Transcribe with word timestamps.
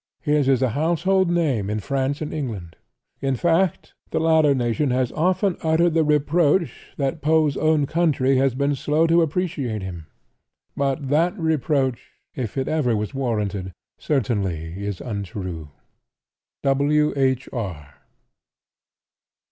His 0.23 0.49
is 0.49 0.63
a 0.63 0.69
household 0.69 1.29
name 1.29 1.69
in 1.69 1.79
France 1.79 2.21
and 2.21 2.33
England—in 2.33 3.35
fact, 3.35 3.93
the 4.09 4.19
latter 4.19 4.55
nation 4.55 4.89
has 4.89 5.11
often 5.11 5.57
uttered 5.61 5.93
the 5.93 6.03
reproach 6.03 6.91
that 6.97 7.21
Poe's 7.21 7.55
own 7.55 7.85
country 7.85 8.35
has 8.37 8.55
been 8.55 8.73
slow 8.73 9.05
to 9.05 9.21
appreciate 9.21 9.83
him. 9.83 10.07
But 10.75 11.09
that 11.09 11.37
reproach, 11.37 12.13
if 12.33 12.57
it 12.57 12.67
ever 12.67 12.95
was 12.95 13.13
warranted, 13.13 13.73
certainly 13.99 14.83
is 14.83 15.01
untrue. 15.01 15.69
W. 16.63 17.13
H. 17.15 17.47
R. 17.53 17.93